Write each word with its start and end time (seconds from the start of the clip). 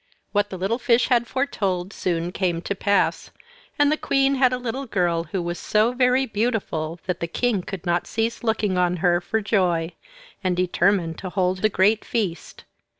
What 0.31 0.49
the 0.49 0.57
little 0.57 0.79
fish 0.79 1.09
had 1.09 1.27
foretold 1.27 1.93
soon 1.93 2.31
came 2.31 2.63
to 2.63 2.73
pass; 2.73 3.29
and 3.77 3.91
the 3.91 3.97
Queen 3.97 4.33
had 4.33 4.51
a 4.51 4.57
little 4.57 4.87
girl 4.87 5.25
who 5.25 5.43
was 5.43 5.59
so 5.59 5.91
very 5.93 6.25
beautiful 6.25 6.99
that 7.05 7.19
the 7.19 7.27
king 7.27 7.61
could 7.61 7.85
not 7.85 8.07
cease 8.07 8.43
looking 8.43 8.79
on 8.79 8.97
her 9.05 9.21
for 9.21 9.41
joy, 9.41 9.91
and 10.43 10.57
determined 10.57 11.19
to 11.19 11.29
hold 11.29 11.63
a 11.63 11.69
great 11.69 12.03
feast. 12.03 12.63